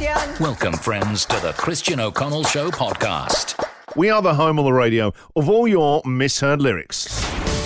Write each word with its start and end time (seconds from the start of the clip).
Christian. 0.00 0.42
Welcome, 0.42 0.72
friends, 0.72 1.26
to 1.26 1.38
the 1.40 1.52
Christian 1.52 2.00
O'Connell 2.00 2.44
Show 2.44 2.70
podcast. 2.70 3.62
We 3.96 4.08
are 4.08 4.22
the 4.22 4.32
home 4.32 4.58
on 4.58 4.64
the 4.64 4.72
radio 4.72 5.12
of 5.36 5.50
all 5.50 5.68
your 5.68 6.00
misheard 6.06 6.62
lyrics. 6.62 7.22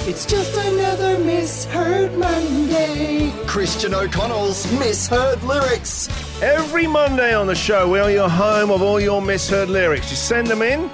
It's 0.09 0.27
just 0.27 0.57
another 0.57 1.17
misheard 1.21 2.19
Monday. 2.19 3.33
Christian 3.47 3.95
O'Connell's 3.95 4.71
misheard 4.81 5.45
lyrics. 5.45 6.09
Every 6.43 6.89
Monday 6.89 7.35
on 7.35 7.47
the 7.47 7.54
show, 7.54 7.88
we 7.88 8.01
are 8.01 8.10
your 8.10 8.28
home 8.28 8.72
of 8.72 8.82
all 8.82 9.01
your 9.01 9.22
misheard 9.22 9.69
lyrics. 9.69 10.10
You 10.10 10.16
send 10.16 10.48
them 10.48 10.62
in. 10.62 10.88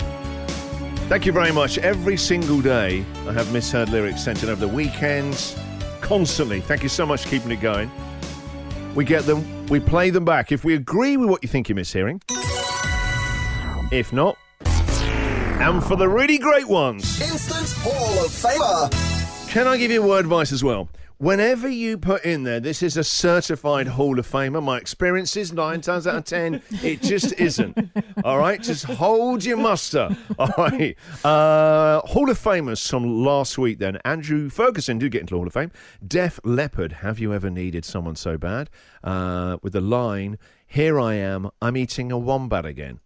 Thank 1.09 1.25
you 1.25 1.33
very 1.33 1.53
much. 1.53 1.79
Every 1.79 2.19
single 2.19 2.61
day, 2.61 3.03
I 3.27 3.33
have 3.33 3.51
misheard 3.51 3.89
lyrics 3.89 4.23
sent 4.23 4.43
in 4.43 4.51
over 4.51 4.61
the 4.61 4.69
weekends, 4.69 5.57
constantly. 6.03 6.61
Thank 6.61 6.83
you 6.83 6.91
so 6.91 7.07
much 7.07 7.23
for 7.23 7.31
keeping 7.31 7.51
it 7.51 7.63
going. 7.63 7.91
We 8.95 9.05
get 9.05 9.25
them, 9.25 9.67
we 9.69 9.81
play 9.81 10.11
them 10.11 10.25
back. 10.25 10.51
If 10.53 10.65
we 10.65 10.75
agree 10.75 11.17
with 11.17 11.29
what 11.29 11.43
you 11.43 11.49
think 11.49 11.69
you're 11.69 11.79
mishearing, 11.79 12.21
if 13.93 14.13
not, 14.13 14.37
and 14.65 15.83
for 15.85 15.97
the 15.97 16.09
really 16.09 16.39
great 16.39 16.67
ones, 16.67 17.21
Instant 17.21 17.69
Hall 17.83 18.25
of 18.25 18.31
Famer. 18.31 19.10
Can 19.51 19.67
I 19.67 19.77
give 19.77 19.91
you 19.91 20.01
word 20.01 20.21
advice 20.21 20.53
as 20.53 20.63
well? 20.63 20.89
Whenever 21.19 21.69
you 21.69 21.99
put 21.99 22.25
in 22.25 22.45
there, 22.45 22.61
this 22.61 22.85
is 22.85 22.97
a 22.97 23.03
certified 23.03 23.89
Hall 23.89 24.17
of 24.19 24.27
Famer. 24.27 24.63
My 24.63 24.79
experience 24.79 25.37
is 25.37 25.53
nine 25.53 25.81
times 25.81 26.07
out 26.07 26.15
of 26.15 26.25
ten, 26.25 26.63
it 26.83 27.03
just 27.03 27.33
isn't. 27.33 27.77
All 28.25 28.39
right, 28.39 28.63
just 28.63 28.85
hold 28.85 29.45
your 29.45 29.57
muster. 29.57 30.17
All 30.39 30.55
right, 30.57 30.97
uh, 31.25 32.01
Hall 32.07 32.31
of 32.31 32.39
Famers 32.39 32.89
from 32.89 33.25
last 33.25 33.59
week. 33.59 33.81
Then 33.81 33.99
Andrew 34.05 34.49
Ferguson 34.49 34.99
do 34.99 35.09
get 35.09 35.23
into 35.23 35.35
Hall 35.35 35.47
of 35.49 35.53
Fame. 35.53 35.73
Def 36.07 36.39
Leppard, 36.45 36.93
have 36.93 37.19
you 37.19 37.35
ever 37.35 37.51
needed 37.51 37.85
someone 37.85 38.15
so 38.17 38.39
bad? 38.39 38.71
Uh, 39.03 39.59
with 39.63 39.73
the 39.73 39.81
line, 39.81 40.39
"Here 40.65 40.99
I 40.99 41.15
am, 41.15 41.51
I'm 41.61 41.77
eating 41.77 42.13
a 42.13 42.19
wombat 42.19 42.65
again." 42.65 43.01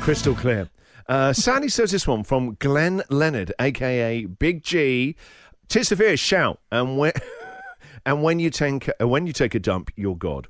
Crystal 0.00 0.34
clear. 0.34 0.68
Uh, 1.06 1.32
Sandy 1.32 1.68
says 1.68 1.90
this 1.90 2.06
one 2.06 2.24
from 2.24 2.56
Glenn 2.60 3.02
Leonard, 3.10 3.52
aka 3.58 4.24
Big 4.24 4.62
G. 4.62 5.16
Tis 5.68 5.88
the 5.88 5.96
fear, 5.96 6.16
shout, 6.16 6.60
and 6.70 6.98
when 6.98 7.12
and 8.06 8.22
when 8.22 8.38
you 8.38 8.50
take 8.50 8.88
uh, 9.00 9.08
when 9.08 9.26
you 9.26 9.32
take 9.32 9.54
a 9.54 9.60
dump, 9.60 9.90
you're 9.96 10.16
God. 10.16 10.48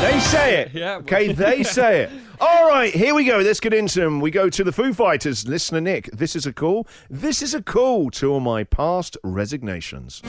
They 0.00 0.20
say 0.20 0.60
it. 0.60 0.72
Yeah. 0.74 0.96
Okay, 0.96 1.32
they 1.32 1.62
say 1.62 2.02
it. 2.02 2.10
All 2.40 2.68
right, 2.68 2.92
here 2.92 3.14
we 3.14 3.24
go. 3.24 3.38
Let's 3.38 3.60
get 3.60 3.72
into 3.72 4.00
them. 4.00 4.20
We 4.20 4.30
go 4.30 4.50
to 4.50 4.64
the 4.64 4.72
Foo 4.72 4.92
Fighters. 4.92 5.48
Listener 5.48 5.80
Nick, 5.80 6.10
this 6.12 6.36
is 6.36 6.46
a 6.46 6.52
call. 6.52 6.86
This 7.08 7.40
is 7.40 7.54
a 7.54 7.62
call 7.62 8.10
to 8.12 8.32
all 8.32 8.40
my 8.40 8.64
past 8.64 9.16
resignations. 9.22 10.20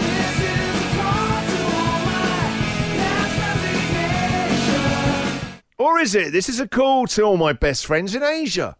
Or 5.86 6.00
is 6.00 6.16
it? 6.16 6.32
This 6.32 6.50
is 6.50 6.60
a 6.60 6.68
call 6.68 7.06
to 7.06 7.22
all 7.22 7.38
my 7.38 7.54
best 7.54 7.86
friends 7.86 8.16
in 8.16 8.24
Asia. 8.24 8.76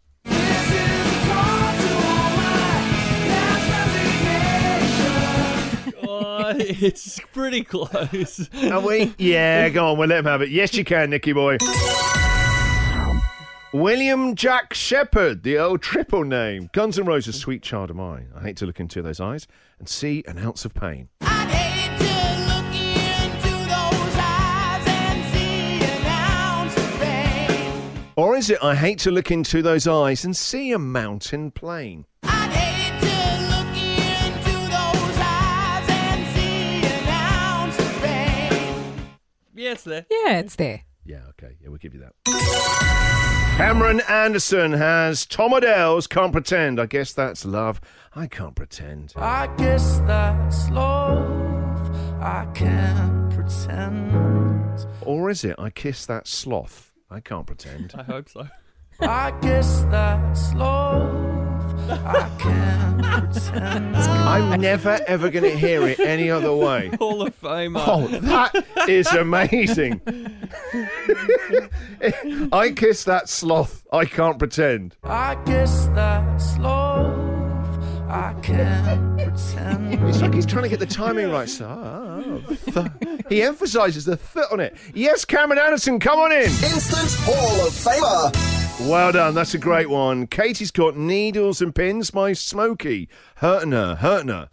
Oh, 6.02 6.56
it's 6.58 7.20
pretty 7.32 7.64
close. 7.64 8.50
Are 8.72 8.80
we? 8.80 9.14
Yeah, 9.20 9.70
go 9.70 9.92
on, 9.92 10.00
we'll 10.00 10.08
let 10.08 10.18
him 10.18 10.26
have 10.26 10.42
it. 10.42 10.50
Yes, 10.50 10.74
you 10.74 10.84
can, 10.84 11.12
Nicky 11.12 11.32
boy. 11.32 11.58
William 13.72 14.34
Jack 14.34 14.74
Shepherd, 14.74 15.44
the 15.44 15.60
old 15.60 15.84
triple 15.84 16.24
name. 16.24 16.72
Guns 16.74 16.98
N' 16.98 17.06
Roses, 17.06 17.40
Sweet 17.40 17.62
Child 17.62 17.92
of 17.92 17.98
Mine. 17.98 18.30
I 18.36 18.42
hate 18.42 18.58
to 18.58 18.66
look 18.66 18.80
into 18.80 19.04
those 19.04 19.20
eyes 19.20 19.46
and 19.78 19.88
see 19.88 20.24
an 20.26 20.40
ounce 20.40 20.66
of 20.66 20.74
pain. 20.74 21.10
Or 28.18 28.38
is 28.38 28.50
it, 28.50 28.60
I 28.64 28.76
hate 28.76 29.00
to 29.00 29.12
look 29.12 29.30
into 29.30 29.62
those 29.62 29.88
eyes 29.88 30.24
and 30.24 30.36
see 30.36 30.72
a 30.72 30.80
mountain 30.80 31.52
plain? 31.52 32.06
Yeah, 39.58 39.72
it's 39.72 39.84
there. 39.84 40.06
Yeah, 40.12 40.40
it's 40.40 40.56
there. 40.56 40.82
Yeah, 41.06 41.22
okay. 41.30 41.56
Yeah, 41.60 41.70
we'll 41.70 41.78
give 41.78 41.94
you 41.94 42.02
that. 42.02 42.14
Cameron 43.58 44.02
Anderson 44.08 44.74
has 44.74 45.26
Tom 45.26 45.54
Odell's 45.54 46.08
Can't 46.08 46.32
Pretend. 46.32 46.80
I 46.80 46.86
guess 46.86 47.14
that's 47.14 47.46
love. 47.46 47.82
I 48.14 48.28
can't 48.28 48.56
pretend. 48.56 49.14
I 49.16 49.48
guess 49.56 50.00
that's 50.00 50.70
love. 50.70 51.90
I 52.22 52.48
can't 52.54 53.34
pretend. 53.34 54.86
Or 55.02 55.30
is 55.30 55.44
it, 55.44 55.56
I 55.58 55.70
kiss 55.70 56.06
that 56.06 56.28
sloth? 56.28 56.92
I 57.16 57.22
can't 57.22 57.48
pretend. 57.48 57.94
I 57.98 58.04
hope 58.04 58.28
so. 58.28 58.46
I 59.00 59.32
guess 59.42 59.86
that's 59.90 60.54
love. 60.54 61.90
I 61.90 62.30
can't 62.38 63.32
pretend. 63.32 63.96
I'm 63.96 64.60
never 64.60 65.00
ever 65.08 65.30
going 65.30 65.46
to 65.46 65.58
hear 65.58 65.88
it 65.88 66.02
any 66.02 66.30
other 66.30 66.54
way. 66.54 66.90
Hall 67.00 67.22
of 67.22 67.40
Famer. 67.40 67.82
Oh, 67.88 68.08
that 68.08 68.66
is 68.90 69.08
amazing. 69.14 70.02
I 72.52 72.72
kiss 72.72 73.06
that 73.06 73.30
sloth. 73.30 73.88
I 73.94 74.04
can't 74.04 74.38
pretend. 74.38 74.98
I 75.02 75.36
guess 75.46 75.86
that's 75.96 76.58
love. 76.58 77.25
I 78.16 78.34
can't 78.42 79.18
pretend. 79.18 79.86
It's 80.08 80.22
like 80.22 80.34
he's 80.34 80.46
trying 80.46 80.64
to 80.64 80.70
get 80.70 80.80
the 80.80 80.86
timing 80.86 81.32
right. 81.32 81.50
So, 81.50 81.66
oh, 81.68 82.56
th- 82.72 82.88
he 83.28 83.42
emphasises 83.42 84.06
the 84.06 84.16
th 84.16 84.46
on 84.52 84.62
it. 84.62 84.78
Yes, 84.94 85.26
Cameron 85.26 85.60
Anderson, 85.60 86.00
come 86.00 86.20
on 86.20 86.32
in. 86.32 86.44
Instant 86.44 87.12
Hall 87.26 87.68
of 87.68 87.74
Famer. 87.74 88.90
Well 88.90 89.12
done. 89.12 89.36
That's 89.36 89.54
a 89.54 89.58
great 89.58 89.90
one. 89.90 90.28
Katie's 90.28 90.72
got 90.72 90.96
needles 90.96 91.62
and 91.62 91.76
pins. 91.76 92.14
My 92.14 92.32
Smokie. 92.32 93.10
Hurting 93.36 93.74
her, 93.74 93.96
hurting 93.96 94.30
her. 94.30 94.48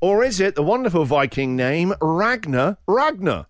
Or 0.00 0.22
is 0.22 0.38
it 0.40 0.54
the 0.54 0.62
wonderful 0.62 1.06
Viking 1.06 1.56
name 1.56 1.94
Ragnar 2.02 2.76
Ragnar? 2.86 3.46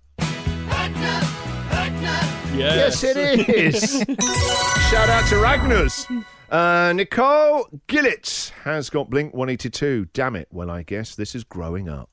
Yes, 2.54 3.02
it 3.02 3.16
is. 3.48 3.90
Shout 4.90 5.08
out 5.08 5.28
to 5.28 5.38
Ragnar's. 5.38 6.06
Uh, 6.50 6.92
Nicole 6.94 7.66
Gillett 7.88 8.50
has 8.64 8.88
got 8.90 9.10
Blink 9.10 9.34
182. 9.34 10.06
Damn 10.12 10.36
it. 10.36 10.48
Well, 10.50 10.70
I 10.70 10.82
guess 10.82 11.14
this 11.14 11.34
is 11.34 11.44
growing 11.44 11.88
up. 11.88 12.08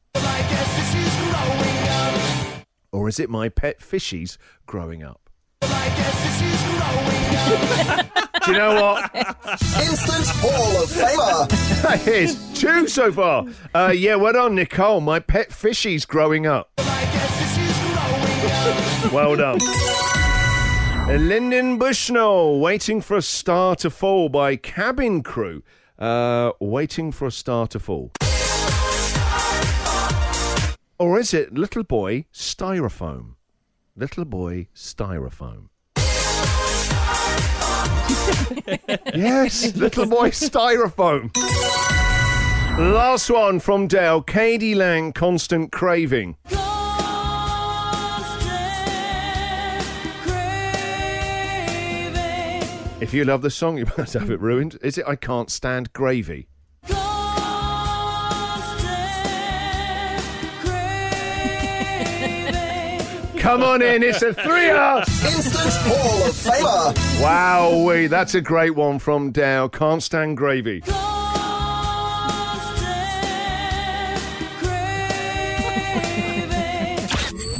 Or 2.92 3.08
is 3.10 3.20
it 3.20 3.30
my 3.30 3.50
pet 3.50 3.80
fishies 3.80 4.38
growing 4.66 5.04
up? 5.04 5.20
Do 8.46 8.52
you 8.52 8.58
know 8.58 8.76
what? 8.82 9.16
Instant 9.16 10.28
Hall 10.42 10.84
of 10.84 10.90
Famer. 10.90 11.98
Here's 12.04 12.36
two 12.60 12.88
so 12.88 13.12
far. 13.12 13.46
Uh, 13.74 13.94
yeah, 13.96 14.16
well 14.16 14.34
done, 14.34 14.56
Nicole. 14.56 15.00
My 15.02 15.20
pet 15.20 15.50
fishies 15.50 16.08
growing 16.08 16.46
up. 16.46 16.72
Well 19.14 19.36
done. 19.36 19.60
Lyndon 21.08 21.78
Bushnell, 21.78 22.60
Waiting 22.60 23.02
for 23.02 23.18
a 23.18 23.22
Star 23.22 23.76
to 23.78 23.90
Fall 23.90 24.30
by 24.30 24.56
Cabin 24.56 25.22
Crew. 25.22 25.64
Uh, 26.00 26.52
waiting 26.60 27.12
for 27.12 27.28
a 27.28 27.32
Star 27.32 27.68
to 27.68 27.80
Fall. 27.80 28.12
Or 30.98 31.20
is 31.20 31.34
it 31.34 31.54
Little 31.54 31.84
Boy 31.84 32.26
Styrofoam? 32.34 33.36
Little 33.96 34.26
Boy 34.26 34.68
Styrofoam. 34.76 35.68
yes, 39.16 39.76
Little 39.76 40.06
Boy 40.08 40.30
Styrofoam. 40.30 41.36
Last 42.80 43.30
one 43.30 43.60
from 43.60 43.88
Dale. 43.88 44.22
k.d. 44.22 44.74
lang, 44.76 45.14
Constant 45.14 45.72
Craving. 45.72 46.38
If 53.04 53.14
you 53.14 53.26
love 53.26 53.42
the 53.42 53.52
song, 53.52 53.78
you 53.78 53.86
must 53.98 54.14
have 54.14 54.30
it 54.32 54.40
ruined. 54.40 54.80
Is 54.82 54.98
it 54.98 55.04
I 55.06 55.18
Can't 55.18 55.52
Stand 55.52 55.92
Gravy? 55.92 56.48
Come 63.40 63.62
on 63.62 63.82
in, 63.82 64.04
it's 64.04 64.22
a 64.22 64.34
three-er. 64.34 65.04
Instant 65.26 65.74
Hall 65.84 66.24
of 66.24 66.34
Famer. 66.34 66.94
Wowee, 67.22 68.08
that's 68.08 68.36
a 68.36 68.42
great 68.42 68.74
one 68.74 69.00
from 69.00 69.32
Dow. 69.34 69.68
Can't 69.68 70.02
stand 70.02 70.38
gravy. 70.38 70.80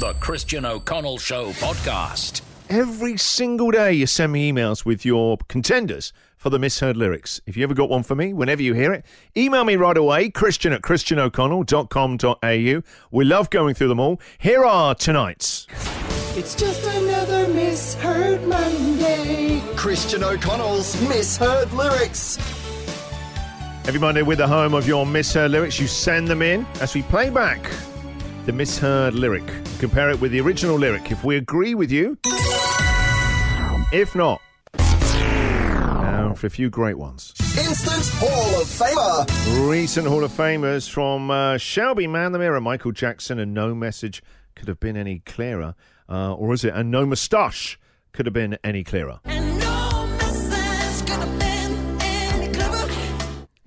The 0.00 0.14
Christian 0.20 0.64
O'Connell 0.64 1.18
Show 1.18 1.50
podcast. 1.50 2.43
Every 2.74 3.16
single 3.16 3.70
day 3.70 3.92
you 3.92 4.04
send 4.04 4.32
me 4.32 4.50
emails 4.50 4.84
with 4.84 5.04
your 5.04 5.38
contenders 5.46 6.12
for 6.36 6.50
the 6.50 6.58
misheard 6.58 6.96
lyrics. 6.96 7.40
If 7.46 7.56
you 7.56 7.62
ever 7.62 7.72
got 7.72 7.88
one 7.88 8.02
for 8.02 8.16
me, 8.16 8.32
whenever 8.32 8.62
you 8.62 8.74
hear 8.74 8.92
it, 8.92 9.04
email 9.36 9.62
me 9.62 9.76
right 9.76 9.96
away, 9.96 10.30
christian 10.30 10.72
at 10.72 10.82
christianoconnell.com.au. 10.82 12.82
We 13.12 13.24
love 13.24 13.50
going 13.50 13.76
through 13.76 13.86
them 13.88 14.00
all. 14.00 14.20
Here 14.38 14.64
are 14.64 14.96
tonight's. 14.96 15.68
It's 16.36 16.56
just 16.56 16.84
another 16.84 17.46
misheard 17.54 18.44
Monday. 18.48 19.62
Christian 19.76 20.24
O'Connell's 20.24 21.00
misheard 21.08 21.72
lyrics. 21.72 22.38
Every 23.86 24.00
Monday, 24.00 24.22
with 24.22 24.38
the 24.38 24.48
home 24.48 24.74
of 24.74 24.88
your 24.88 25.06
misheard 25.06 25.52
lyrics, 25.52 25.78
you 25.78 25.86
send 25.86 26.26
them 26.26 26.42
in 26.42 26.66
as 26.80 26.92
we 26.94 27.02
play 27.02 27.30
back 27.30 27.70
the 28.46 28.52
misheard 28.52 29.14
lyric. 29.14 29.44
Compare 29.78 30.10
it 30.10 30.20
with 30.20 30.32
the 30.32 30.40
original 30.40 30.76
lyric. 30.76 31.10
If 31.10 31.24
we 31.24 31.36
agree 31.36 31.74
with 31.74 31.90
you, 31.90 32.18
if 33.94 34.16
not, 34.16 34.42
now 34.76 36.34
for 36.34 36.48
a 36.48 36.50
few 36.50 36.68
great 36.68 36.98
ones. 36.98 37.32
Instant 37.56 38.08
Hall 38.14 38.60
of 38.60 38.66
Famer. 38.66 39.70
Recent 39.70 40.08
Hall 40.08 40.24
of 40.24 40.32
Famers 40.32 40.90
from 40.90 41.30
uh, 41.30 41.58
Shelby 41.58 42.08
Man 42.08 42.32
the 42.32 42.40
Mirror, 42.40 42.60
Michael 42.60 42.90
Jackson, 42.90 43.38
and 43.38 43.54
no 43.54 43.72
message 43.72 44.20
could 44.56 44.66
have 44.66 44.80
been 44.80 44.96
any 44.96 45.20
clearer. 45.20 45.76
Uh, 46.08 46.34
or 46.34 46.52
is 46.52 46.64
it? 46.64 46.74
And 46.74 46.90
no 46.90 47.06
moustache 47.06 47.78
could 48.12 48.26
have 48.26 48.32
been 48.32 48.58
any 48.64 48.82
clearer. 48.82 49.20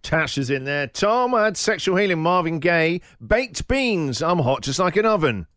Tash 0.02 0.38
is 0.38 0.50
in 0.50 0.66
there. 0.66 0.88
Tom 0.88 1.32
had 1.32 1.58
sexual 1.58 1.96
healing. 1.96 2.20
Marvin 2.20 2.60
Gaye. 2.60 3.02
Baked 3.26 3.68
beans. 3.68 4.22
I'm 4.22 4.40
hot 4.40 4.62
just 4.62 4.80
like 4.80 4.98
an 4.98 5.06
oven. 5.06 5.48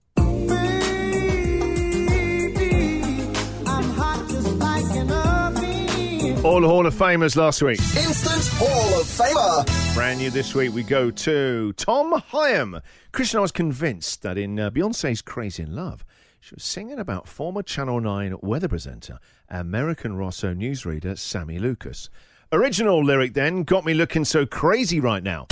All 6.42 6.62
Hall 6.62 6.86
of 6.86 6.94
Famers 6.94 7.36
last 7.36 7.60
week. 7.60 7.78
Instant 7.94 8.48
Hall 8.54 8.98
of 8.98 9.06
Famer. 9.06 9.94
Brand 9.94 10.20
new 10.20 10.30
this 10.30 10.54
week, 10.54 10.72
we 10.72 10.82
go 10.82 11.10
to 11.10 11.74
Tom 11.74 12.18
Hyam. 12.18 12.80
Christian, 13.12 13.38
I 13.38 13.42
was 13.42 13.52
convinced 13.52 14.22
that 14.22 14.38
in 14.38 14.58
uh, 14.58 14.70
Beyonce's 14.70 15.20
Crazy 15.20 15.64
in 15.64 15.76
Love, 15.76 16.02
she 16.40 16.54
was 16.54 16.64
singing 16.64 16.98
about 16.98 17.28
former 17.28 17.62
Channel 17.62 18.00
9 18.00 18.36
weather 18.40 18.68
presenter, 18.68 19.18
American 19.50 20.16
Rosso 20.16 20.54
newsreader 20.54 21.18
Sami 21.18 21.58
Lukis. 21.58 22.08
Original 22.52 23.04
lyric 23.04 23.34
then, 23.34 23.62
got 23.62 23.84
me 23.84 23.92
looking 23.92 24.24
so 24.24 24.46
crazy 24.46 24.98
right 24.98 25.22
now. 25.22 25.46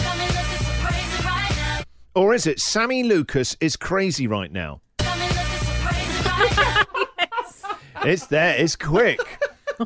Or 2.15 2.33
is 2.33 2.47
it 2.47 2.61
Sami 2.61 3.05
Lukis 3.05 3.59
is 3.61 3.77
crazy 3.77 4.27
right 4.27 4.51
now? 4.51 4.81
It's 8.05 8.27
there, 8.29 8.55
it's 8.57 8.77
quick. 8.77 9.19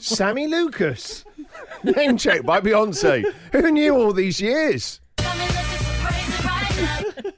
Sami 0.01 0.49
Lukis. 0.49 1.25
Name 1.85 2.17
check 2.17 2.45
by 2.45 2.61
Beyonce. 2.61 3.25
Who 3.53 3.71
knew 3.71 3.95
all 3.95 4.13
these 4.13 4.41
years? 4.41 5.01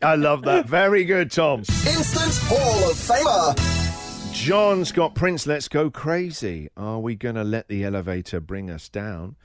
I 0.03 0.15
love 0.17 0.43
that. 0.43 0.67
Very 0.67 1.05
good, 1.05 1.31
Tom. 1.31 1.61
Instant 1.61 2.35
Hall 2.45 2.91
of 2.91 2.97
Famer. 2.97 4.33
John's 4.33 4.93
got 4.93 5.15
Prince 5.15 5.47
Let's 5.47 5.69
Go 5.69 5.91
Crazy. 5.91 6.69
Are 6.77 7.01
we 7.01 7.15
going 7.15 7.37
to 7.37 7.45
let 7.45 7.69
the 7.69 7.85
elevator 7.85 8.41
bring 8.41 8.71
us 8.71 8.89
down? 8.89 9.37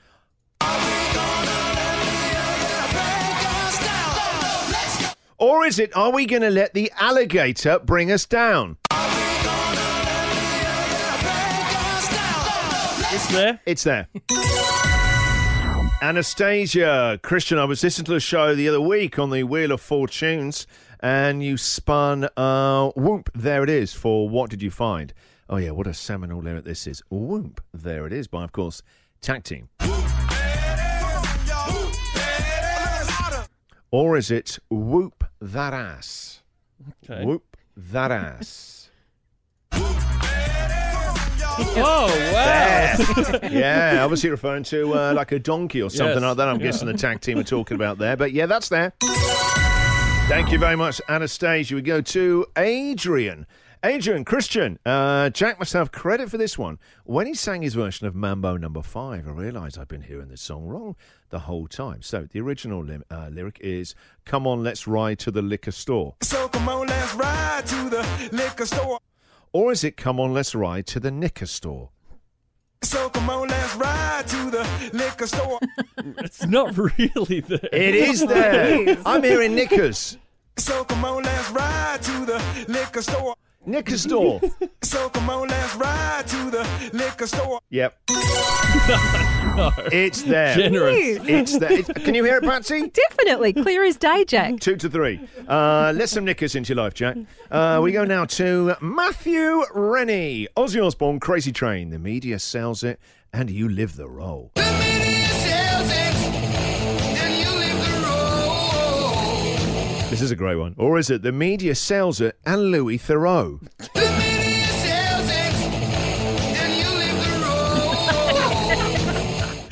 Or 5.38 5.64
is 5.64 5.78
it, 5.78 5.96
are 5.96 6.12
we 6.12 6.26
going 6.26 6.42
to 6.42 6.50
let 6.50 6.74
the 6.74 6.92
alligator 6.98 7.78
bring 7.78 8.12
us 8.12 8.26
down? 8.26 8.76
It's 13.22 13.32
there. 13.32 13.60
It's 13.66 13.84
there. 13.84 14.08
Anastasia, 16.02 17.20
Christian, 17.22 17.58
I 17.58 17.64
was 17.64 17.84
listening 17.84 18.06
to 18.06 18.12
the 18.14 18.20
show 18.20 18.54
the 18.54 18.66
other 18.66 18.80
week 18.80 19.18
on 19.18 19.28
the 19.28 19.42
Wheel 19.42 19.72
of 19.72 19.82
Fortunes, 19.82 20.66
and 21.00 21.44
you 21.44 21.58
spun 21.58 22.28
uh, 22.36 22.88
Whoop, 22.96 23.28
there 23.34 23.62
it 23.62 23.68
is, 23.68 23.92
for 23.92 24.26
What 24.28 24.48
Did 24.48 24.62
You 24.62 24.70
Find? 24.70 25.12
Oh, 25.50 25.58
yeah, 25.58 25.72
what 25.72 25.86
a 25.86 25.92
seminal 25.92 26.40
lyric 26.40 26.64
this 26.64 26.86
is. 26.86 27.02
Whoop, 27.10 27.60
there 27.74 28.06
it 28.06 28.12
is, 28.14 28.26
by, 28.26 28.42
of 28.42 28.52
course, 28.52 28.82
Tag 29.20 29.44
Team. 29.44 29.68
Or 33.90 34.16
is 34.16 34.30
it 34.30 34.58
Whoop 34.70 35.24
That 35.42 35.74
Ass? 35.74 36.42
Okay. 37.04 37.22
Whoop 37.24 37.56
That 37.76 38.10
Ass. 38.10 38.79
Oh 41.82 42.06
wow! 42.32 43.48
yeah, 43.50 44.00
obviously 44.02 44.30
referring 44.30 44.62
to 44.64 44.94
uh, 44.94 45.12
like 45.14 45.32
a 45.32 45.38
donkey 45.38 45.82
or 45.82 45.90
something 45.90 46.14
Yes. 46.16 46.22
like 46.22 46.36
that. 46.38 46.48
I'm 46.48 46.58
guessing 46.58 46.86
the 46.88 46.94
tag 46.94 47.20
team 47.20 47.38
are 47.38 47.42
talking 47.42 47.74
about 47.74 47.98
there. 47.98 48.16
But 48.16 48.32
yeah, 48.32 48.46
that's 48.46 48.68
there. 48.68 48.92
Thank 50.28 50.52
you 50.52 50.58
very 50.58 50.76
much, 50.76 51.00
Anastasia. 51.08 51.74
We 51.74 51.82
go 51.82 52.00
to 52.00 52.46
Adrian. 52.56 53.46
Adrian, 53.82 54.24
Christian, 54.26 54.78
uh, 54.84 55.30
Jack 55.30 55.58
must 55.58 55.72
have 55.72 55.90
credit 55.90 56.30
for 56.30 56.36
this 56.36 56.58
one. 56.58 56.78
When 57.04 57.26
he 57.26 57.32
sang 57.32 57.62
his 57.62 57.72
version 57.74 58.06
of 58.06 58.14
Mambo 58.14 58.58
Number 58.58 58.82
Five, 58.82 59.26
I 59.26 59.30
realised 59.30 59.78
I'd 59.78 59.88
been 59.88 60.02
hearing 60.02 60.28
this 60.28 60.42
song 60.42 60.66
wrong 60.66 60.96
the 61.30 61.40
whole 61.40 61.66
time. 61.66 62.02
So 62.02 62.26
the 62.30 62.40
original 62.40 62.84
lim- 62.84 63.04
uh, 63.10 63.28
lyric 63.32 63.58
is 63.60 63.94
"Come 64.24 64.46
on, 64.46 64.62
let's 64.62 64.86
ride 64.86 65.18
to 65.20 65.30
the 65.30 65.42
liquor 65.42 65.72
store," 65.72 66.14
So 66.22 66.48
come 66.48 66.68
on, 66.68 66.86
let's 66.88 67.14
ride 67.14 67.66
to 67.66 67.88
the 67.90 68.28
liquor 68.32 68.66
store. 68.66 68.98
Or 69.52 69.72
is 69.72 69.84
it 69.84 69.96
"Come 69.96 70.20
on, 70.20 70.32
let's 70.32 70.54
ride 70.54 70.86
to 70.88 71.00
the 71.00 71.10
knicker 71.10 71.46
store"? 71.46 71.90
So 72.82 73.10
come 73.10 73.28
on, 73.28 73.48
let's 73.48 73.76
ride 73.76 74.26
to 74.28 74.50
the 74.50 74.90
liquor 74.92 75.26
store. 75.26 75.58
It's 76.24 76.46
not 76.46 76.76
really 76.78 77.40
there. 77.40 77.68
It 77.72 77.94
is 77.94 78.24
there. 78.26 78.96
I'm 79.04 79.22
here 79.22 79.32
hearing 79.32 79.54
knickers. 79.54 80.16
So 80.56 80.84
come 80.84 81.04
on, 81.04 81.22
let's 81.22 81.50
ride 81.50 82.02
to 82.02 82.24
the 82.24 82.64
liquor 82.68 83.02
store. 83.02 83.34
Knicker 83.66 83.98
store. 83.98 84.40
So 84.82 85.10
come 85.10 85.28
on, 85.28 85.48
let's 85.48 85.76
ride 85.76 86.26
to 86.28 86.50
the 86.50 86.90
liquor 86.94 87.26
store. 87.26 87.60
Yep. 87.68 87.98
It's 89.92 90.22
there. 90.22 90.54
Generous. 90.56 90.96
It's 91.28 91.58
there. 91.58 91.72
It's- 91.72 92.04
can 92.04 92.14
you 92.14 92.24
hear 92.24 92.36
it, 92.38 92.44
Patsy? 92.44 92.88
Definitely. 93.10 93.52
Clear 93.52 93.84
as 93.84 93.96
day, 93.96 94.24
Jack. 94.24 94.60
Two 94.60 94.76
to 94.76 94.88
three. 94.88 95.20
Uh, 95.48 95.92
let 95.94 96.08
some 96.08 96.24
knickers 96.24 96.54
into 96.54 96.74
your 96.74 96.82
life, 96.82 96.94
Jack. 96.94 97.16
Uh, 97.50 97.80
we 97.82 97.92
go 97.92 98.04
now 98.04 98.24
to 98.24 98.74
Matthew 98.80 99.62
Rennie. 99.74 100.48
Ozzy 100.56 100.84
Osbourne, 100.84 101.20
Crazy 101.20 101.52
Train. 101.52 101.90
The 101.90 101.98
media 101.98 102.38
sells 102.38 102.82
it, 102.82 103.00
and 103.32 103.50
you 103.50 103.68
live 103.68 103.96
the 103.96 104.08
role. 104.08 104.52
This 110.10 110.22
is 110.22 110.32
a 110.32 110.36
great 110.36 110.56
one. 110.56 110.74
Or 110.76 110.98
is 110.98 111.08
it 111.08 111.22
the 111.22 111.30
media 111.30 111.74
sells 111.76 112.20
it 112.20 112.36
and 112.44 112.72
Louis 112.72 112.98
Theroux? 112.98 113.60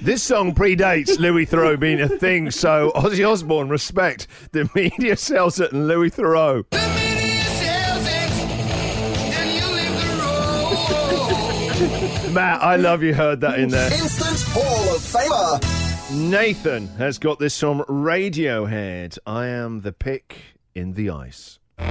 This 0.03 0.23
song 0.23 0.55
predates 0.55 1.19
Louis 1.19 1.45
Theroux 1.45 1.79
being 1.79 2.01
a 2.01 2.09
thing, 2.09 2.53
so 2.53 2.93
Ozzy 2.95 3.29
Osbourne, 3.29 3.69
respect. 3.69 4.29
The 4.53 4.71
media 4.75 5.17
sells 5.17 5.59
it 5.59 5.73
and 5.73 5.89
Louis 5.89 6.11
Theroux. 6.11 6.65
Matt, 12.33 12.63
I 12.63 12.77
love 12.77 13.03
you 13.03 13.13
heard 13.13 13.41
that 13.41 13.59
in 13.59 13.71
there. 13.71 13.93
Instant 13.93 14.41
Hall 14.53 14.95
of 14.95 15.01
Famer. 15.01 16.31
Nathan 16.31 16.87
has 16.97 17.19
got 17.19 17.41
this 17.41 17.59
from 17.59 17.81
Radiohead. 17.83 19.19
I 19.27 19.47
am 19.47 19.81
the 19.81 19.93
pick 19.93 20.37
in 20.75 20.93
the 20.93 21.11
ice. 21.11 21.59
Of 21.79 21.85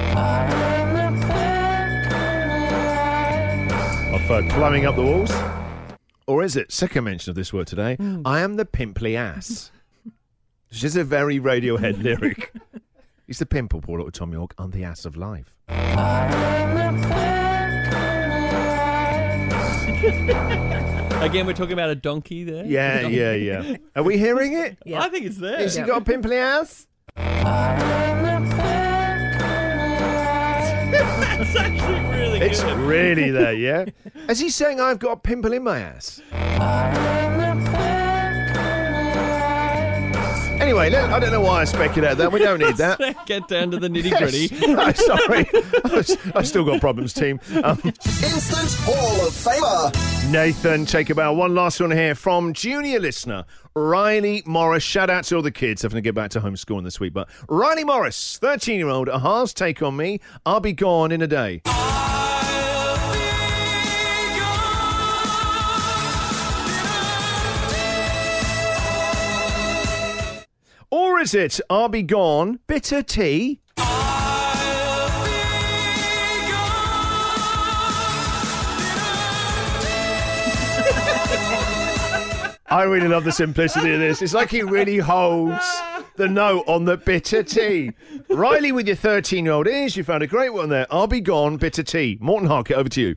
uh, 4.32 4.42
climbing 4.50 4.86
up 4.86 4.96
the 4.96 5.04
walls? 5.04 5.32
Or 6.28 6.44
is 6.44 6.58
it, 6.58 6.74
second 6.74 7.06
mention 7.06 7.32
of 7.32 7.36
this 7.38 7.54
word 7.54 7.68
today, 7.68 7.96
I 8.26 8.42
am 8.42 8.58
the 8.58 8.66
pimply 8.66 9.16
ass. 9.16 9.72
Which 10.70 10.84
is 10.84 10.98
a 10.98 11.06
very 11.06 11.40
Radiohead 11.40 12.04
lyric. 12.04 12.54
He's 13.26 13.40
the 13.40 13.46
pimple, 13.46 13.80
poor 13.80 14.00
little 14.00 14.12
Thom 14.12 14.34
Yorke, 14.34 14.54
I'm 14.58 14.72
the 14.72 14.84
ass 14.84 15.06
of 15.06 15.16
life. 15.16 15.56
Again, 21.22 21.46
we're 21.46 21.54
talking 21.54 21.74
about 21.74 21.90
a 21.90 21.96
donkey 21.96 22.44
there. 22.44 22.66
Yeah, 22.66 23.08
yeah, 23.08 23.34
yeah. 23.34 23.78
Are 23.96 24.04
we 24.04 24.18
hearing 24.18 24.54
it? 24.54 24.78
Yeah. 24.86 25.02
I 25.02 25.10
think 25.10 25.26
it's 25.26 25.38
there. 25.38 25.58
Has 25.58 25.76
he 25.76 25.84
got 25.84 26.02
a 26.02 26.06
pimply 26.06 26.38
ass? 26.38 26.88
It's 30.94 31.56
actually 31.56 32.00
really 32.18 32.40
It's 32.42 32.64
good. 32.64 32.78
really 32.78 33.30
there, 33.32 33.54
yeah? 33.54 33.86
Is 34.30 34.40
he 34.40 34.50
saying 34.50 34.80
I've 34.80 35.00
got 35.00 35.12
a 35.12 35.18
pimple 35.18 35.54
in 35.54 35.64
my 35.64 35.80
ass? 35.80 36.22
Anyway, 40.68 40.90
let- 40.90 41.10
I 41.12 41.20
don't 41.22 41.32
know 41.32 41.40
why 41.40 41.62
I 41.62 41.64
speculated 41.64 42.18
that. 42.18 42.30
We 42.30 42.40
don't 42.40 42.60
need 42.60 42.76
that. 42.78 43.00
Get 43.26 43.48
down 43.48 43.72
to 43.72 43.78
the 43.80 43.88
nitty 43.88 44.18
gritty. 44.18 44.50
I'm 44.76 44.94
sorry. 44.96 45.48
I've 46.36 46.46
still 46.46 46.66
got 46.66 46.82
problems, 46.82 47.14
team. 47.14 47.40
Um, 47.64 47.80
Instant 47.86 48.74
Hall 48.82 49.26
of 49.28 49.32
Famer. 49.34 50.30
Nathan, 50.30 50.86
take 50.86 51.10
about 51.10 51.38
one 51.38 51.56
last 51.56 51.80
one 51.80 51.92
here 51.92 52.16
from 52.16 52.52
junior 52.52 53.00
listener 53.00 53.46
Riley 53.78 54.44
Morris. 54.46 54.84
Shout 54.84 55.10
out 55.10 55.24
to 55.26 55.38
all 55.38 55.42
the 55.42 55.52
kids 55.52 55.84
having 55.84 55.96
to 55.96 56.02
get 56.02 56.14
back 56.16 56.32
to 56.32 56.42
homeschooling 56.42 56.84
this 56.84 57.00
week. 57.00 57.14
But 57.14 57.30
Riley 57.48 57.86
Morris, 57.86 58.38
13 58.42 58.76
year 58.78 58.90
old, 58.90 59.08
a-ha's 59.08 59.54
take 59.54 59.82
on 59.82 59.96
me. 59.96 60.20
I'll 60.46 60.60
be 60.60 60.74
gone 60.74 61.14
in 61.14 61.22
a 61.22 61.28
day. 61.28 61.62
Is 71.20 71.34
it 71.34 71.60
I'll 71.70 71.90
be 71.90 72.04
gone, 72.04 72.60
bitter 72.68 73.02
tea? 73.02 73.60
I 82.70 82.84
really 82.84 83.08
love 83.08 83.24
the 83.24 83.32
simplicity 83.32 83.94
of 83.94 84.00
this. 84.00 84.22
It's 84.22 84.34
like 84.34 84.50
he 84.50 84.62
really 84.62 85.00
holds 85.00 85.66
the 86.18 86.28
note 86.28 86.64
on 86.68 86.86
the 86.86 86.98
bitter 86.98 87.42
tea. 87.42 87.92
Riley, 88.30 88.72
with 88.72 88.88
your 88.88 88.96
13 88.96 89.44
year 89.46 89.54
old 89.56 89.68
ears, 89.68 89.98
you 89.98 90.04
found 90.04 90.22
a 90.24 90.28
great 90.28 90.54
one 90.54 90.70
there. 90.70 90.86
I'll 90.92 91.08
be 91.08 91.22
gone, 91.22 91.58
bitter 91.58 91.84
tea. 91.84 92.18
Morten 92.22 92.48
Harket, 92.48 92.78
over 92.78 92.90
to 92.90 93.02
you. 93.02 93.16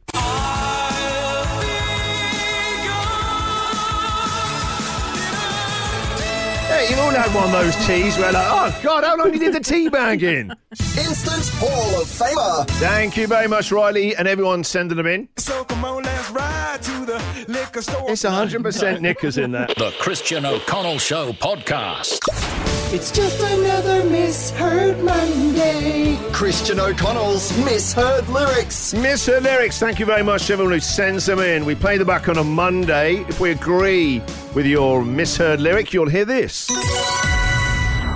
Had 7.21 7.35
one 7.35 7.45
of 7.45 7.53
those 7.53 7.77
teas 7.87 8.17
where, 8.17 8.33
like, 8.33 8.47
oh, 8.49 8.81
God, 8.83 9.05
how 9.05 9.15
long 9.15 9.31
did 9.31 9.43
you 9.43 9.51
leave 9.51 9.53
the 9.53 9.61
tea 9.61 9.91
bag 9.91 10.23
in? 10.23 10.51
Instant 10.71 11.51
Hall 11.57 12.01
of 12.01 12.09
Famer. 12.09 12.67
Thank 12.79 13.19
you 13.19 13.27
very 13.27 13.47
much, 13.47 13.71
Riley, 13.71 14.17
and 14.17 14.27
everyone 14.27 14.65
sending 14.65 14.97
them 14.97 15.07
in. 15.07 15.29
So 15.37 15.65
come 15.65 15.85
on, 15.85 16.05
let's 16.05 16.31
ride 16.31 16.83
to 16.83 17.05
the 17.05 17.45
liquor 17.47 17.83
store. 17.83 18.11
It's 18.11 18.25
100% 18.25 19.03
knickers 19.03 19.37
in 19.37 19.53
that. 19.53 19.69
The 19.77 19.91
Christian 20.01 20.47
O'Connell 20.47 20.99
Show 20.99 21.33
podcast. 21.33 22.70
It's 22.93 23.13
just 23.13 23.41
another 23.41 24.03
misheard 24.11 24.99
Monday. 25.05 26.19
Christian 26.33 26.81
O'Connell's 26.81 27.57
misheard 27.65 28.29
lyrics. 28.29 28.93
Misheard 28.95 29.45
lyrics, 29.45 29.79
thank 29.79 30.01
you 30.01 30.07
very 30.07 30.25
much 30.25 30.49
to 30.49 30.55
everyone 30.55 30.75
who 30.75 30.81
sends 30.81 31.25
them 31.27 31.39
in. 31.39 31.65
We 31.65 31.77
play 31.77 31.99
them 31.99 32.09
back 32.09 32.29
on 32.29 32.37
a 32.37 32.43
Monday. 32.43 33.25
If 33.29 33.39
we 33.39 33.53
agree 33.53 34.21
with 34.57 34.67
your 34.67 35.05
misheard 35.05 35.61
lyric, 35.61 35.93
you'll 35.93 36.09
hear 36.09 36.25
this. 36.25 36.67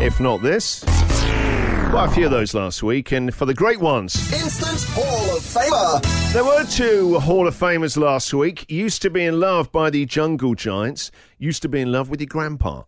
If 0.00 0.18
not 0.18 0.42
this. 0.42 0.82
Quite 0.82 2.06
a 2.06 2.10
few 2.12 2.24
of 2.24 2.32
those 2.32 2.52
last 2.52 2.82
week, 2.82 3.12
and 3.12 3.32
for 3.32 3.44
the 3.44 3.54
great 3.54 3.78
ones, 3.78 4.16
Instant 4.32 4.82
Hall 4.96 5.36
of 5.36 5.42
Famer. 5.44 6.32
there 6.32 6.44
were 6.44 6.64
two 6.64 7.20
Hall 7.20 7.46
of 7.46 7.54
Famers 7.54 7.96
last 7.96 8.34
week. 8.34 8.68
Used 8.68 9.02
to 9.02 9.10
be 9.10 9.24
in 9.24 9.38
love 9.38 9.70
by 9.70 9.90
the 9.90 10.04
Jungle 10.04 10.56
Giants, 10.56 11.12
used 11.38 11.62
to 11.62 11.68
be 11.68 11.80
in 11.80 11.92
love 11.92 12.10
with 12.10 12.20
your 12.20 12.26
grandpa. 12.26 12.82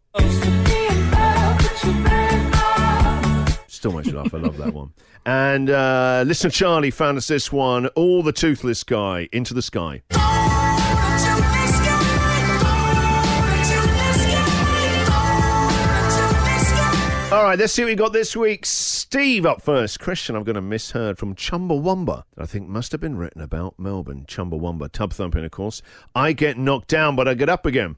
Makes 3.92 4.08
me 4.08 4.14
laugh. 4.14 4.34
I 4.34 4.38
love 4.38 4.56
that 4.58 4.72
one. 4.72 4.92
And 5.24 5.70
uh, 5.70 6.24
listener 6.26 6.50
Charlie 6.50 6.90
found 6.90 7.18
us 7.18 7.26
this 7.28 7.50
one 7.52 7.86
All 7.88 8.22
the 8.22 8.32
Toothless 8.32 8.84
Guy, 8.84 9.28
Into 9.32 9.54
the 9.54 9.62
Sky. 9.62 10.02
All 17.32 17.42
right, 17.42 17.58
let's 17.58 17.72
see 17.72 17.82
what 17.82 17.88
we 17.88 17.94
got 17.96 18.12
this 18.12 18.36
week. 18.36 18.64
Steve 18.64 19.44
up 19.44 19.60
first. 19.60 19.98
Christian, 19.98 20.36
I've 20.36 20.44
got 20.44 20.56
a 20.56 20.62
misheard 20.62 21.18
from 21.18 21.34
Chumbawamba 21.34 22.22
that 22.36 22.42
I 22.42 22.46
think 22.46 22.68
must 22.68 22.92
have 22.92 23.00
been 23.00 23.16
written 23.16 23.42
about 23.42 23.78
Melbourne. 23.78 24.26
Chumbawamba, 24.28 24.90
tub 24.92 25.12
thumping, 25.12 25.44
of 25.44 25.50
course. 25.50 25.82
I 26.14 26.32
get 26.32 26.56
knocked 26.56 26.88
down, 26.88 27.16
but 27.16 27.26
I 27.26 27.34
get 27.34 27.48
up 27.48 27.66
again. 27.66 27.96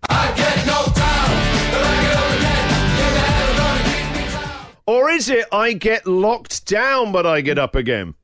Or 4.88 5.10
is 5.10 5.28
it 5.28 5.44
I 5.52 5.74
get 5.74 6.06
locked 6.06 6.64
down, 6.64 7.12
but 7.12 7.26
I 7.26 7.42
get 7.42 7.58
up 7.58 7.74
again? 7.74 8.14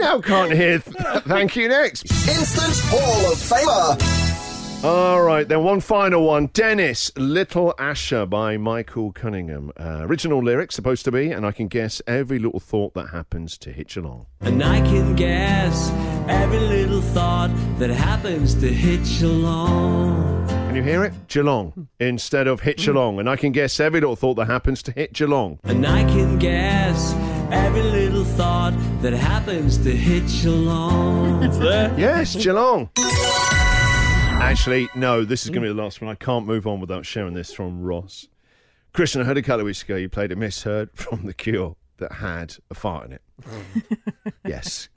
I 0.06 0.10
now 0.10 0.22
can't 0.22 0.52
hear 0.52 0.78
th- 0.78 1.24
thank 1.24 1.56
you 1.56 1.68
next. 1.68 2.04
Instant 2.28 2.80
Hall 2.92 3.32
of 3.32 3.40
Famer. 3.40 4.84
All 4.86 5.24
right, 5.24 5.48
then 5.48 5.64
one 5.64 5.80
final 5.82 6.28
one. 6.28 6.46
Dennis, 6.54 7.12
Little 7.18 7.74
Asher 7.80 8.28
by 8.28 8.56
Michael 8.56 9.12
Cunningham. 9.12 9.72
Uh, 9.76 10.02
original 10.04 10.44
lyrics, 10.44 10.76
supposed 10.76 11.06
to 11.06 11.12
be, 11.12 11.32
and 11.32 11.44
I 11.44 11.52
can 11.52 11.68
guess 11.68 12.04
every 12.06 12.38
little 12.38 12.60
thought 12.60 12.94
that 12.94 13.08
happens 13.08 13.58
to 13.58 13.72
hitch 13.72 13.98
along. 13.98 14.28
And 14.42 14.64
I 14.64 14.80
can 14.82 15.16
guess 15.16 15.90
every 16.28 16.60
little 16.60 17.02
thought 17.02 17.50
that 17.80 17.90
happens 17.90 18.54
to 18.56 18.68
hitch 18.68 19.24
along. 19.24 20.48
Can 20.48 20.76
you 20.76 20.84
hear 20.84 21.04
it? 21.04 21.14
Geelong 21.30 21.88
instead 22.00 22.46
of 22.46 22.60
hitch 22.60 22.88
along, 22.88 23.20
and 23.20 23.28
I 23.28 23.38
can 23.38 23.52
guess 23.52 23.80
every 23.80 24.02
little 24.02 24.16
thought 24.16 24.36
that 24.36 24.46
happens 24.46 24.84
to 24.84 24.92
hit 24.92 25.14
Geelong. 25.14 25.58
And 25.64 25.84
I 25.84 26.04
can 26.04 26.38
guess 26.38 27.14
every 27.52 27.84
little 27.84 28.24
thought 28.24 28.74
that 29.02 29.14
happens 29.14 29.78
to 29.80 29.92
hitch 29.92 30.46
along. 30.46 31.44
Yes, 31.98 32.36
Geelong. 32.36 32.90
Actually, 34.42 34.90
no, 34.96 35.24
this 35.26 35.44
is 35.44 35.50
going 35.50 35.64
to 35.64 35.70
be 35.70 35.74
the 35.74 35.82
last 35.82 36.02
one. 36.02 36.10
I 36.12 36.16
can't 36.16 36.46
move 36.46 36.68
on 36.68 36.80
without 36.80 37.06
sharing 37.06 37.34
this 37.34 37.54
from 37.54 37.82
Ross. 37.82 38.28
Christian, 38.94 39.22
I 39.22 39.26
heard 39.26 39.38
a 39.38 39.42
couple 39.42 39.62
of 39.62 39.66
weeks 39.66 39.84
ago 39.84 39.96
you 39.96 40.08
played 40.10 40.32
a 40.32 40.36
misheard 40.36 40.90
from 40.96 41.26
The 41.26 41.34
Cure 41.34 41.76
that 41.98 42.14
had 42.14 42.56
a 42.70 42.76
fart 42.76 43.08
in 43.08 43.14
it. 43.14 43.22
yes. 44.46 44.90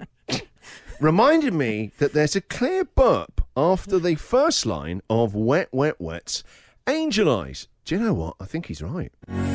Reminded 1.01 1.55
me 1.55 1.93
that 1.99 2.13
there's 2.13 2.35
a 2.35 2.41
clear 2.41 2.85
burp 2.85 3.41
after 3.57 3.99
the 3.99 4.17
first 4.17 4.67
line 4.67 5.01
of 5.09 5.35
Wet, 5.35 5.69
Wet, 5.73 6.01
Wet's 6.01 6.43
Angel 6.89 7.31
Eyes. 7.41 7.69
Do 7.85 7.95
you 7.95 8.01
know 8.01 8.15
what? 8.15 8.35
I 8.41 8.45
think 8.45 8.67
he's 8.67 8.83
right. 8.83 9.13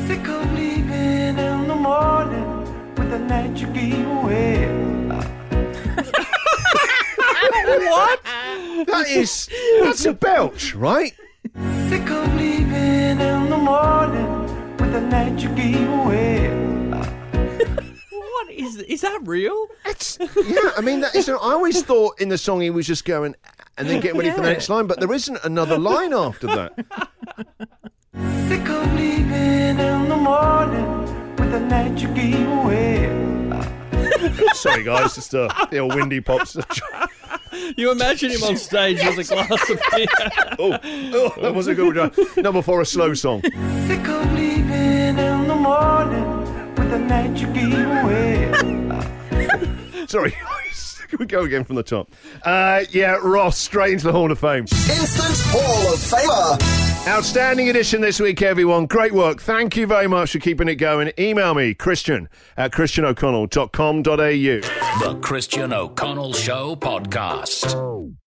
Sick 0.07 0.27
of 0.27 0.53
leaving 0.53 1.37
in 1.37 1.67
the 1.67 1.75
morning 1.75 2.42
with 2.42 2.42
the 3.13 3.19
night 3.19 3.55
you 3.57 3.67
gave 3.67 4.07
away. 4.07 4.65
That 8.85 9.05
is, 9.07 9.49
that's 9.81 10.05
a 10.05 10.13
belch, 10.13 10.73
right? 10.73 11.13
Sick 11.89 12.09
of 12.09 12.33
leaving 12.35 13.19
in 13.19 13.49
the 13.49 13.57
morning 13.57 14.77
with 14.77 14.93
the 14.93 15.01
night 15.01 15.39
you 15.39 15.49
gave 15.49 15.87
away. 15.87 16.49
What 18.09 18.49
is 18.51 18.77
is 18.77 19.01
that 19.01 19.19
real? 19.23 19.67
It's, 19.85 20.17
yeah, 20.19 20.71
I 20.75 20.81
mean, 20.81 21.01
that 21.01 21.13
is, 21.13 21.29
I 21.29 21.33
always 21.33 21.83
thought 21.83 22.19
in 22.19 22.29
the 22.29 22.37
song 22.39 22.61
he 22.61 22.71
was 22.71 22.87
just 22.87 23.05
going 23.05 23.35
and 23.77 23.87
then 23.87 24.01
getting 24.01 24.17
ready 24.17 24.31
for 24.31 24.41
the 24.41 24.47
next 24.47 24.69
line, 24.69 24.87
but 24.87 24.99
there 24.99 25.13
isn't 25.13 25.37
another 25.43 25.77
line 25.77 26.13
after 26.13 26.47
that. 26.47 26.73
Sick 28.47 28.67
of 28.69 28.93
leaving 28.95 29.79
in 29.79 30.09
the 30.09 30.17
morning 30.17 31.02
with 31.53 31.61
the 31.61 31.67
night 31.67 31.99
you 32.01 32.07
gave 32.09 32.47
away. 32.49 33.09
Sorry, 34.53 34.83
guys, 34.83 35.15
just 35.15 35.35
uh, 35.35 35.49
little 35.71 35.89
windy 35.89 36.21
pops. 36.21 36.57
You 37.77 37.91
imagine 37.91 38.31
him 38.31 38.43
on 38.43 38.57
stage 38.57 38.97
with 39.05 39.19
a 39.19 39.23
glass 39.23 39.69
of 39.69 39.79
beer. 39.91 40.07
Oh, 40.57 40.79
oh, 40.83 41.41
that 41.41 41.53
was 41.53 41.67
a 41.67 41.75
good 41.75 41.95
one. 41.95 42.11
Number 42.43 42.63
four, 42.63 42.81
a 42.81 42.85
slow 42.85 43.13
song. 43.13 43.43
Sick 43.43 44.07
of 44.07 44.33
leaving 44.33 45.19
in 45.19 45.47
the 45.47 45.55
morning 45.55 46.73
with 46.73 46.89
the 46.89 46.97
night 46.97 47.37
you 47.39 47.45
gave 47.53 47.73
away. 47.73 48.51
Sorry. 50.07 50.35
Can 51.13 51.19
we 51.19 51.25
go 51.27 51.43
again 51.43 51.63
from 51.63 51.75
the 51.75 51.83
top? 51.83 52.09
Uh, 52.43 52.85
yeah, 52.89 53.17
Ross, 53.21 53.59
straight 53.59 53.93
into 53.93 54.05
the 54.05 54.11
Hall 54.11 54.31
of 54.31 54.39
Fame. 54.39 54.63
Instant 54.63 55.37
Hall 55.51 55.93
of 55.93 55.99
Famer. 55.99 57.07
Outstanding 57.07 57.69
edition 57.69 58.01
this 58.01 58.19
week, 58.19 58.41
everyone. 58.41 58.87
Great 58.87 59.11
work. 59.11 59.39
Thank 59.39 59.77
you 59.77 59.85
very 59.85 60.07
much 60.07 60.31
for 60.31 60.39
keeping 60.39 60.67
it 60.67 60.75
going. 60.75 61.11
Email 61.19 61.53
me, 61.53 61.75
Christian 61.75 62.29
at 62.57 62.71
christianoconnell.com.au. 62.71 64.03
The 65.13 65.19
Christian 65.21 65.71
O'Connell 65.71 66.33
Show 66.33 66.75
Podcast. 66.77 68.22